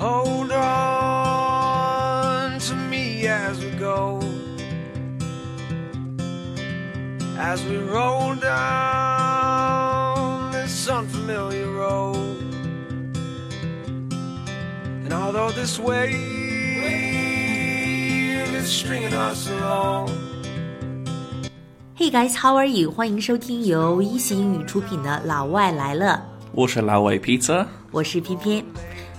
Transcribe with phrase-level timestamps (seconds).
[0.00, 4.18] Hold on to me as we go.
[7.38, 12.38] As we roll down this unfamiliar road.
[15.04, 16.14] And although this wave
[18.56, 20.08] is stringing us along.
[21.94, 22.90] Hey guys, how are you？
[22.90, 28.64] 欢迎收听由一席英语出品的《老外来了》，我是老外 Pizza，我是翩翩。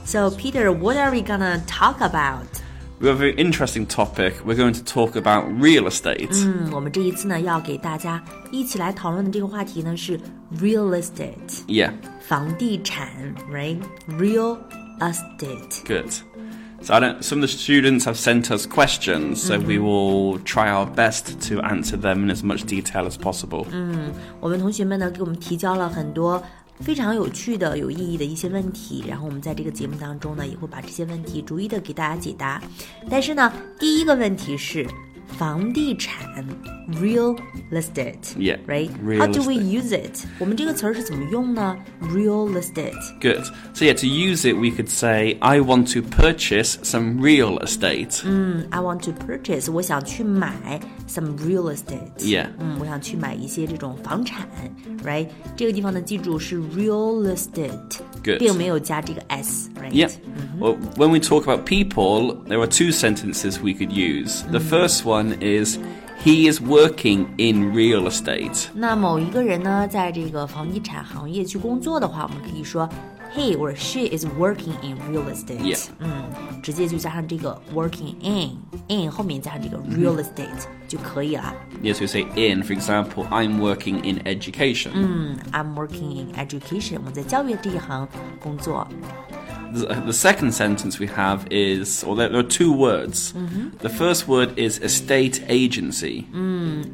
[0.05, 2.47] So Peter, what are we gonna talk about?
[2.99, 4.37] We have a very interesting topic.
[4.43, 6.31] We're going to talk about real estate.
[6.33, 10.19] 嗯，我们这一次呢要给大家一起来讨论的这个话题呢是
[10.59, 11.93] real estate， Yeah,
[12.27, 14.57] 房地产，right？real
[15.01, 15.85] estate。
[15.85, 16.11] good.
[16.81, 20.71] So I don't, some of the students have sent us questions, so we will try
[20.71, 23.67] our best to answer them in as much detail as possible.
[24.41, 26.43] 我们同学们呢给我们提交了很多
[26.81, 32.63] 非常有趣的、有意义的一些问题，然后我们在这个节目当中呢也会把这些问题逐一的给大家解答。
[33.09, 34.87] 但是呢，第一个问题是
[35.39, 36.47] 房地产
[37.01, 37.37] real
[37.73, 38.91] estate， Yeah, right?
[39.05, 39.83] real How do we estate.
[39.83, 40.25] use it？
[40.39, 41.77] 我们这个词儿是怎么用呢？
[42.01, 42.93] real estate。
[43.21, 43.45] Good.
[43.75, 48.21] So yeah, to use it, we could say, I want to purchase some real estate.
[48.25, 52.13] 嗯，I want to purchase，我想去买 some real estate。
[52.19, 52.49] Yeah.
[52.59, 54.49] 嗯，我想去买一些这种房产，
[55.05, 55.29] right？
[55.57, 59.91] 这个地方呢，记住是 real estate， Good 并没有加这个 s，right？
[59.91, 60.11] Yeah.
[60.59, 64.43] Well, when we talk about people, there are two sentences we could use.
[64.51, 65.79] The first one is,
[66.25, 68.69] he is working in real estate.
[68.75, 72.89] 那某一个人呢，在这个房地产行业去工作的话，我们可以说
[73.35, 75.61] he or she is working in real estate。
[75.61, 75.79] Yeah.
[75.99, 76.25] 嗯，
[76.63, 81.55] 直接就加上这个 working in，in 后面加上这个 real estate 就可以了。
[81.83, 82.63] Yes, we say in.
[82.63, 85.39] For example, I'm working in education.
[85.53, 88.09] I'm working in education，我在教育这一行
[88.41, 88.87] 工作。
[89.75, 93.33] The, the second sentence we have is, or there, there are two words.
[93.81, 96.25] The first word is estate agency,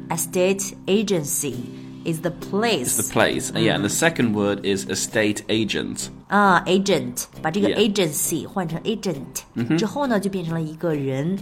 [0.09, 1.53] Estate agency
[2.05, 2.97] is the place.
[2.97, 3.49] the place.
[3.51, 6.09] And yeah, and the second word is estate agent.
[6.27, 7.77] 啊、a g e n t 把这个 Yeah.
[7.91, 11.37] agency 换成 agent、之后呢，就变成了一个人。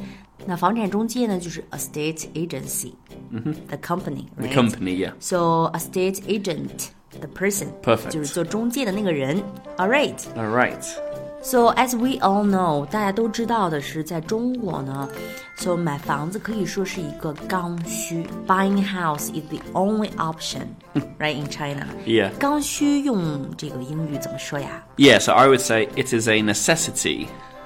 [0.46, 4.53] 那房产中介呢，就是 estate agency，the company， The right?
[4.53, 5.14] company, yeah.
[5.19, 8.09] So estate agent, the person, Perfect.
[8.09, 9.42] 就是做中介的那个人。
[9.78, 10.18] All right.
[10.36, 10.84] All right.
[11.46, 15.09] So as we all know，大家都知道的是，在中国呢，
[15.58, 18.25] so 买房子可以说是一个刚需。
[18.47, 20.68] Buying house is the only option,
[21.18, 21.88] right in China.
[22.06, 22.30] Yeah.
[22.38, 27.25] 刚需用这个英语怎么说呀 Yeah, so I would say it is a necessity.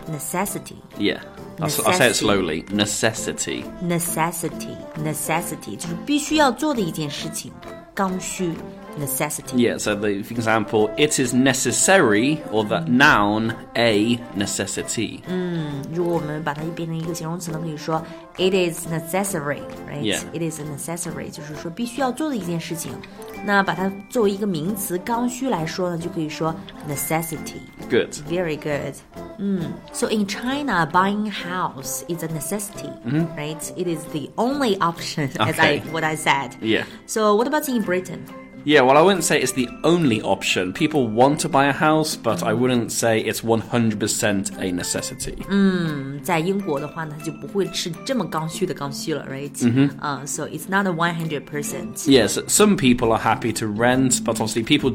[0.09, 1.19] ？Necessity, Yeah.
[1.59, 2.25] I'll, s- I'll say it Necessity.
[2.25, 2.63] slowly.
[2.69, 3.63] Necessity.
[3.83, 7.51] necessity, necessity，就是必须要做的一件事情，
[7.93, 8.53] 刚需
[8.97, 9.57] necessity。
[9.57, 15.21] Yeah, so the for example, it is necessary, or the noun a necessity.
[15.93, 18.01] 如果我们把它变成一个形容词呢，可以说
[18.37, 20.19] it is necessary，right？、 Yeah.
[20.33, 22.93] It is necessary，就是说必须要做的一件事情。
[23.45, 26.55] 那把它作为一个名词刚需来说呢，就可以说
[26.89, 27.59] necessity。
[27.89, 28.13] Good.
[28.27, 28.95] Very good.
[29.37, 29.73] Mm.
[29.93, 32.89] So in China, buying house is a necessity,
[33.35, 33.61] right?
[33.75, 35.81] It is the only option, as I Okay.
[35.91, 36.55] what I said.
[36.61, 36.85] Yeah.
[37.05, 38.25] So what about in Britain?
[38.67, 40.73] Yeah, well, I wouldn't say it's the only option.
[40.73, 45.35] People want to buy a house, but I wouldn't say it's 100% a necessity.
[46.23, 49.51] 在英国的话呢，它就不会是这么刚需的刚需了，right？
[49.61, 52.07] 嗯、uh, so it's not a one hundred percent.
[52.09, 54.93] Yes, some people are happy to rent, but obviously, people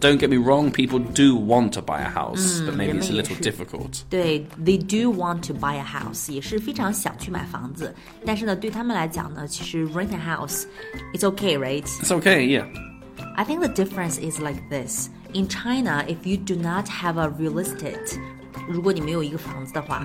[0.00, 3.14] don't get me wrong, people do want to buy a house, but maybe it's a
[3.14, 3.42] 人们也 little 是。
[3.44, 4.00] difficult.
[4.10, 7.94] 对，they do want to buy a house，也是非常想去买房子。
[8.26, 11.84] 但是呢，对他们来讲呢，其实 rent a house，it's okay，right？
[12.02, 12.66] It's okay, yeah.
[13.38, 15.10] I think the difference is like this.
[15.32, 18.18] In China, if you do not have a real estate,
[18.68, 20.02] 如果你没有一个房子的话、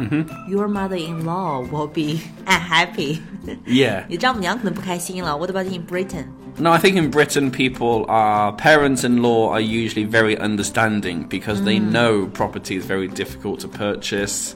[0.47, 3.20] your mother-in-law will be unhappy.
[3.66, 4.03] Yeah.
[4.09, 5.38] 你丈母娘可能不开心了。
[5.38, 6.25] What about in Britain?
[6.58, 11.61] No, I think in Britain, people are parents in law are usually very understanding because
[11.64, 14.56] they know property is very difficult to purchase.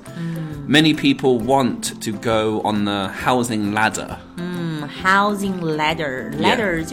[0.67, 4.17] Many people want to go on the housing ladder.
[4.88, 6.32] housing ladder.
[6.34, 6.84] Ladder yeah.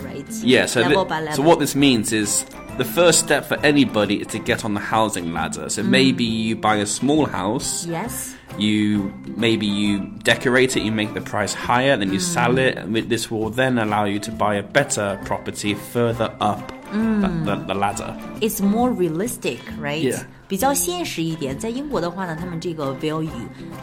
[0.00, 0.28] right?
[0.30, 1.32] Yeah, so, level level.
[1.32, 2.44] so what this means is
[2.78, 5.68] the first step for anybody is to get on the housing ladder.
[5.68, 5.88] So mm.
[5.88, 7.86] maybe you buy a small house.
[7.86, 8.34] Yes.
[8.58, 12.34] You maybe you decorate it, you make the price higher, then you mm.
[12.34, 16.72] sell it, and this will then allow you to buy a better property further up
[16.86, 17.20] mm.
[17.22, 18.18] the, the, the, ladder.
[18.40, 20.02] It's more realistic, right?
[20.02, 20.24] Yeah.
[20.49, 21.57] 比较现实一点。
[21.57, 23.29] 在英国的话呢，他们这个 value，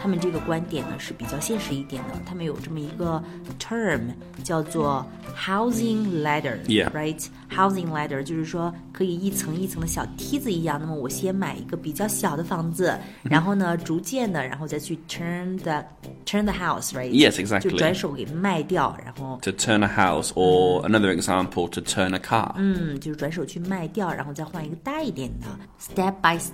[0.00, 2.20] 他们这个观点呢是比较现实一点的。
[2.24, 3.22] 他们有这么一个
[3.58, 4.00] term
[4.42, 5.04] 叫做
[5.36, 8.08] housing ladder，right？housing Yeah.
[8.08, 10.78] ladder 就是说可以一层一层的小梯子一样。
[10.80, 15.84] 那么我先买一个比较小的房子，然后呢，逐渐的，然后再去 turn the
[16.24, 17.10] turn the house，right？
[17.10, 17.70] Yes, exactly.
[17.70, 22.52] 就转手给卖掉，然后 To turn a house, or another example, to turn a car.
[22.56, 25.46] 嗯，就是转手去卖掉，然后再换一个大一点的，
[25.80, 26.50] step by step。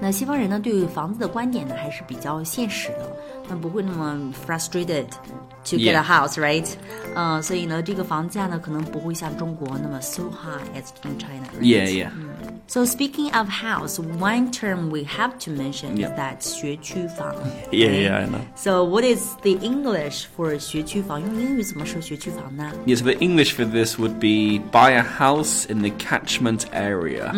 [0.00, 3.16] 那西方人呢，对于房子的观点呢，还是比较现实的，
[3.48, 5.06] 他们不会那么 frustrated
[5.64, 6.04] to get a Yeah.
[6.04, 6.68] house，right？
[7.14, 11.46] 嗯、所以呢，这个房价呢，可能不会像中国那么 so high as in China。
[11.60, 12.10] Yeah, yeah.
[12.67, 16.15] So speaking of house, one term we have to mention is Yeah.
[16.15, 17.33] that 学区房。
[17.71, 18.41] Yeah, yeah, I know.
[18.55, 21.19] So what is the English for 学区房？
[21.19, 22.71] 用英语怎么说学区房呢？
[22.85, 27.31] Yes, the English for this would be buy a house in the catchment area.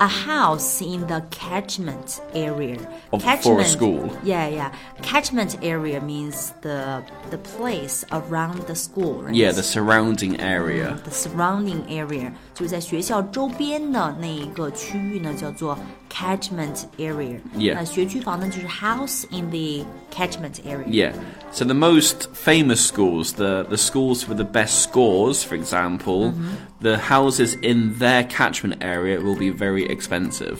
[0.00, 2.76] a house in the catchment area.
[3.10, 4.10] Of- for a school.
[4.22, 4.70] Yeah, yeah.
[5.02, 9.34] Catchment area means the the place around the school, right?
[9.34, 10.98] Yeah, the surrounding area.
[11.04, 15.78] the surrounding area 就是在学校周边的那一 个区域呢，叫做
[16.10, 17.40] catchment area。
[17.56, 17.74] Yeah.
[17.74, 20.86] 那学区房呢，就是 house in the catchment area。
[20.86, 21.12] Yeah.
[21.52, 26.32] So the most famous schools, the, the schools with the best scores, for example,
[26.80, 30.58] the houses in their catchment area will be very expensive.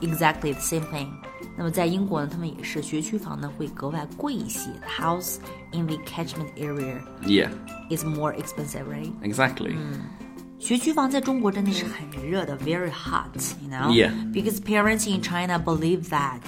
[0.00, 1.08] Exactly the same thing.
[1.56, 4.70] 那么在英国呢，他们也是学区房呢会格外贵一些。
[4.80, 5.38] The house
[5.72, 7.50] in the catchment area Yeah,
[7.90, 9.10] is more expensive, right?
[9.22, 9.76] exactly.
[10.62, 13.90] 学区房在中国真的是很热的，very hot，you know?
[13.90, 14.10] Yeah.
[14.32, 16.40] Because parents in China believe that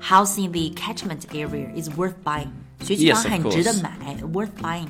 [0.00, 2.48] house in the catchment area is worth buying.
[2.80, 3.82] 学区房 Yes, of 很值得 course.
[3.82, 4.88] 买，worth buying.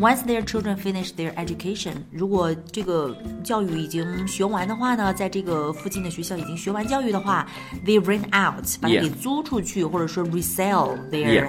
[0.00, 3.14] Once their children finish their education，如果这个
[3.44, 7.46] 教育已经学完的话呢，在这个附近的学校已经学完教育的话，
[7.84, 9.02] they rent out，把它 Yeah.
[9.02, 11.48] 给租出去，或者说 resell their Yeah.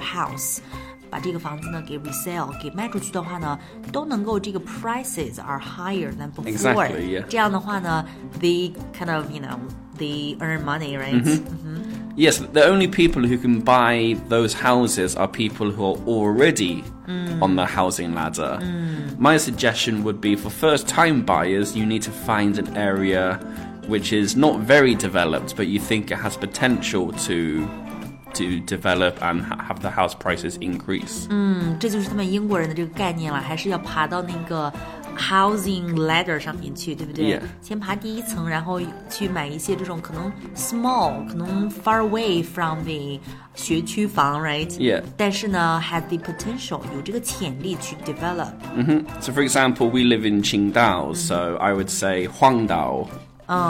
[1.10, 1.10] house。
[1.10, 3.58] 把这个房子呢给 resell 给卖出去的话呢，
[3.92, 6.52] 都能够这个 prices are higher than before。
[6.52, 7.24] Exactly, yeah.
[7.28, 8.04] 这样的话呢，
[8.40, 9.56] they kind of you know
[9.98, 11.40] they earn money, right？、
[12.16, 16.82] Yes, the only people who can buy those houses are people who are already
[17.40, 18.58] on the housing ladder.
[19.18, 23.38] My suggestion would be for first time buyers, you need to find an area
[23.86, 27.68] which is not very developed, but you think it has potential to
[28.34, 31.26] to develop and ha- have the house prices increase.
[31.78, 34.72] 这就是他们英国人的这个概念了，还是要爬到那个
[35.16, 37.40] housing ladder 上面去，对不对 Yeah.
[37.62, 43.18] 先爬第一层，然后去买一些这种可能 small，可能 far away from the
[43.54, 44.68] 学区房，right？
[44.78, 45.02] Yeah.
[45.16, 48.52] 但是呢，has the potential 有这个潜力去 develop。
[49.20, 53.06] So, for example, we live in Qingdao, so I would say Huangdao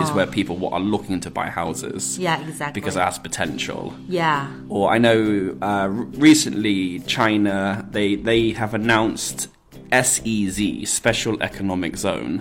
[0.03, 2.79] is where people are looking to buy houses Yeah, exactly.
[2.79, 3.93] because it has potential.
[4.07, 4.47] yeah.
[4.69, 9.47] Or I know uh, recently China they they have announced
[9.91, 12.39] SEZ Special Economic Zone.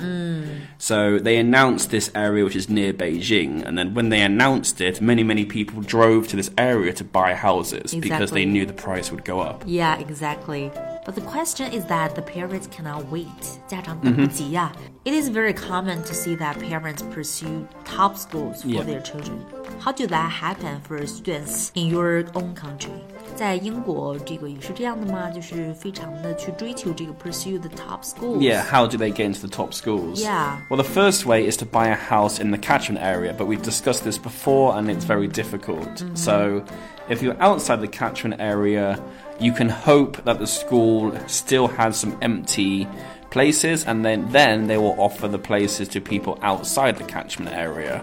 [0.78, 5.00] So they announced this area which is near Beijing, and then when they announced it,
[5.00, 9.10] many many people drove to this area to buy houses because they knew the price
[9.10, 9.64] would go up.
[9.66, 10.70] Yeah, exactly.
[11.10, 13.27] But the question is that the parents cannot wait.
[13.68, 14.72] 家长等不及呀。
[15.04, 18.83] It is very common to see that parents pursue top schools for Yeah.
[18.83, 19.38] their children.
[19.80, 22.89] How do that happen for students in your own country?
[23.36, 25.30] 在英国，这个也是这样的吗？
[25.30, 28.39] 就是非常的去追求这个 pursue the top schools.
[28.39, 30.24] Yeah, how do they get into the top schools?
[30.24, 30.58] Yeah.
[30.70, 33.62] Well, the first way is to buy a house in the catchment area, but we've
[33.62, 36.03] discussed this before and it's very difficult.
[36.15, 36.63] So,
[37.10, 38.98] if you're outside the catchment area,
[39.40, 42.87] you can hope that the school still has some empty
[43.29, 48.01] places and then then they will offer the places to people outside the catchment area.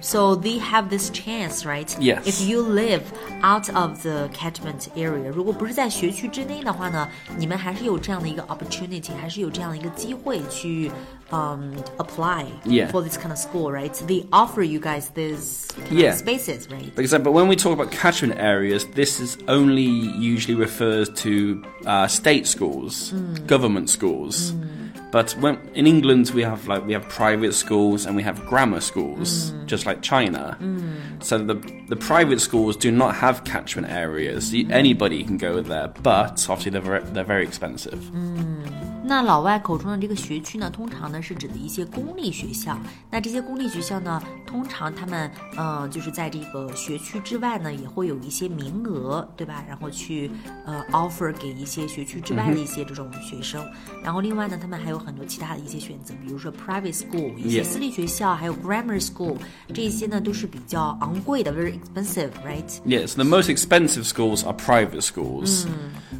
[0.00, 1.88] So they have this chance, right?
[1.98, 2.26] Yes.
[2.26, 3.02] If you live
[3.42, 10.90] out of the catchment area，如果不是在学区之内的话呢，你们还是有这样的一个 opportunity，还是有这样的一个机会去
[11.30, 12.90] um apply Yeah.
[12.90, 13.92] for this kind of school, right?
[14.06, 16.12] They offer you guys this kind Yeah.
[16.12, 16.92] of spaces, right?
[16.94, 19.88] For example, when we talk about catchment areas, this is only
[20.18, 23.14] usually refers to uh, state schools,
[23.46, 24.51] government schools.
[25.13, 28.81] But when in England we have like we have private schools and we have grammar
[28.81, 29.67] schools, mm.
[29.67, 30.57] just like China.
[30.59, 31.23] Mm.
[31.23, 31.53] So the
[31.87, 34.51] the private schools do not have catchment areas.
[34.51, 37.99] Y- Anybody can go there, but obviously they're very, they're very expensive.
[37.99, 38.92] Mm.
[39.05, 42.77] 那老外口中的这个学区呢，通常呢是指的一些公立学校。
[43.11, 49.63] 那这些公立学校呢，通常他们呃就是在这个学区之外呢，也会有一些名额，对吧？
[49.67, 50.31] 然后去
[50.65, 53.63] 呃 offer 给一些学区之外的一些这种学生。
[54.01, 59.35] 然后另外呢，他们还有很多其他的一些选择，比如说 private school 一些私立学校，还有 grammar school
[59.73, 65.65] 这些呢都是比较昂贵的，very expensive，right？Yes, the most expensive schools are private schools.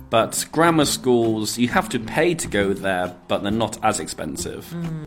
[0.09, 4.62] But grammar schools, you have to pay to go there, but they're not as expensive.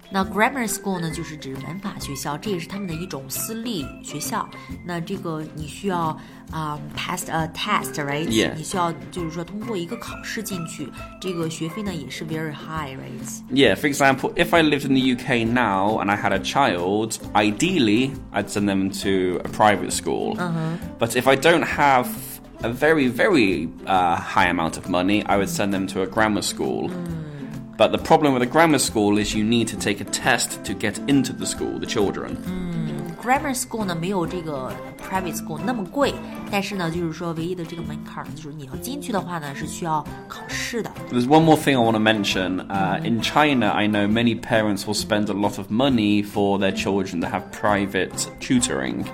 [0.10, 4.48] 那 grammar school 呢，就是指文法学校，这也是他们的一种私立学校。
[4.86, 6.18] 那这个你需要
[6.52, 8.54] 啊、pass a test，right？、 Yeah.
[8.56, 10.90] 你需要就是说通过一个考试进去，
[11.22, 13.42] 这个学费呢也是 very high，right？
[13.52, 17.18] Yeah, for example, if I lived in the UK now and I had a child,
[17.34, 20.36] ideally I'd send them to a private school.
[21.00, 22.10] But if I don't have
[22.64, 26.42] a very, very uh, high amount of money, I would send them to a grammar
[26.42, 26.92] school.
[27.78, 30.74] But the problem with a grammar school is you need to take a test to
[30.74, 32.38] get into the school, the children.
[33.22, 34.72] grammar school 呢没有这个
[35.10, 36.14] private school 那么贵，
[36.52, 40.92] 但是呢，就是说唯一的这个门槛儿就是你要进去的话呢是需要考试的。
[41.12, 42.66] There's one more thing I want to mention.
[42.68, 46.72] Uh, in China, I know many parents will spend a lot of money for their
[46.72, 49.06] children to have private tutoring.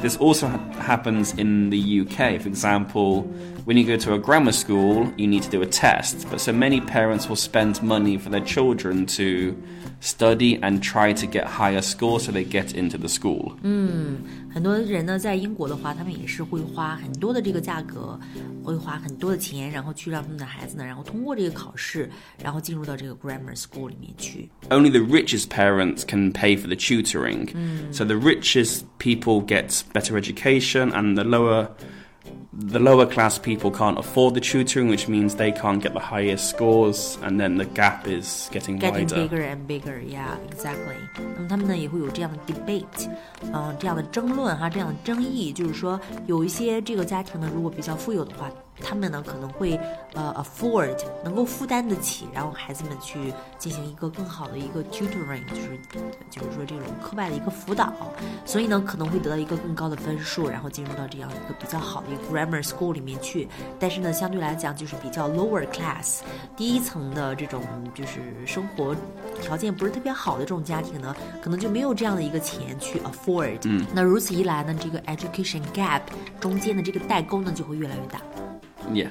[0.00, 2.40] This also ha- happens in the UK.
[2.40, 3.22] For example,
[3.64, 6.28] when you go to a grammar school, you need to do a test.
[6.30, 9.56] But so many parents will spend money for their children to
[10.00, 13.56] study and try to get higher scores so they get into the school.
[14.52, 18.18] 很多人呢，在英国的话，他们也是会花很多的这个价格，
[18.62, 22.08] 会花很多的钱，然后去让他们的孩子呢，然后通过这个考试，
[22.42, 24.48] 然后进入到这个 grammar school 里面去。
[24.70, 27.48] only the richest parents can pay for the tutoring.
[27.92, 31.68] So the richest people get better education, and the lower
[32.52, 36.50] the lower class people can't afford the tutoring, which means they can't get the highest
[36.50, 39.28] scores, and then the gap is getting Getting wider.
[39.28, 40.96] bigger and bigger, yeah, exactly.
[41.36, 43.08] 那么他们呢也会有这样的 debate，
[43.52, 48.50] 嗯、这样的争论哈，这样的争议，就是说有一些这个家庭呢，如果比较富有的话，
[48.81, 49.79] 他们呢可能会
[50.13, 55.79] 呃 afford 能够负担得起，然后孩子们去进行一个更好的一个 tutoring，就是
[56.29, 57.93] 就是说这种课外的一个辅导，
[58.45, 63.47] 所以呢可能会得到一个更高的分数，然后进入到这样一个比较好的一个 grammar school 里面去。
[63.79, 66.19] 但是呢，相对来讲就是比较 lower class
[66.55, 67.63] 低层的这种
[67.93, 68.95] 就是生活
[69.41, 73.59] 条件不是特别好的这种家庭呢，可能就没有这样的一个钱去 afford。
[73.65, 76.01] 嗯，那如此一来呢，这个 education gap
[76.39, 78.19] 中间的这个代沟呢就会越来越大。
[78.93, 79.09] Yeah.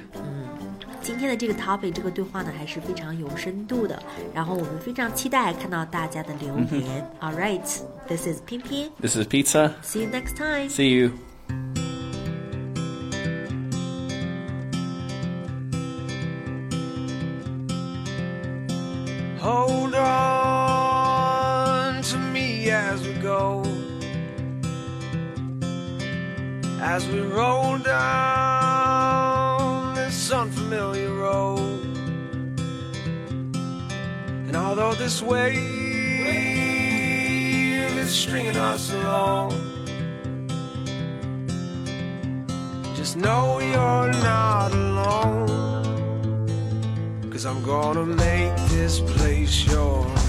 [1.01, 4.01] 今天的这个 topic 这个对话呢还是非常有深度的，
[4.33, 7.05] 然后我们非常期待看到大家的留言。
[7.19, 7.61] All right,
[8.07, 9.71] this is 翩翩，This is Pizza.
[9.83, 10.69] See you next time.
[10.69, 11.11] See you.
[19.39, 20.81] Hold on
[22.01, 23.63] to me as we go,
[26.81, 28.52] as we roll down.
[35.03, 35.57] This wave
[37.97, 39.51] is stringing us along,
[42.95, 45.49] just know you're not alone.
[47.29, 50.22] Cause I'm gonna make this place yours.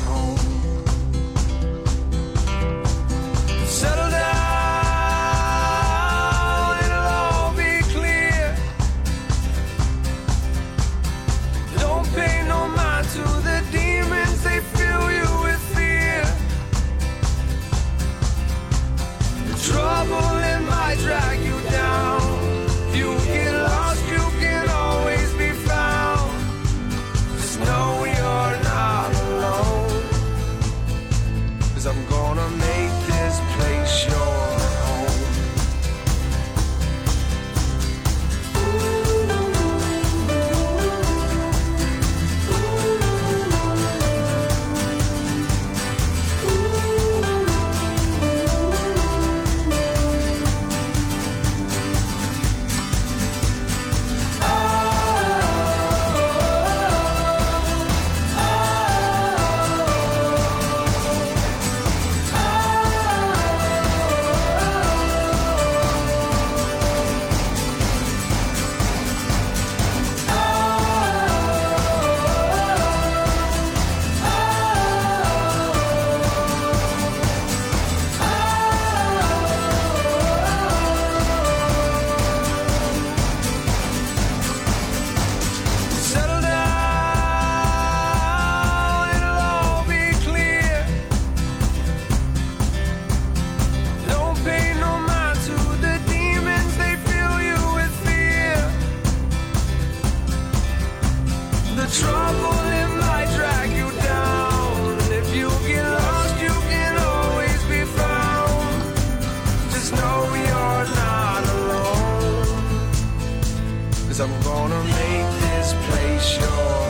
[114.17, 116.84] Cause I'm gonna make this place yours.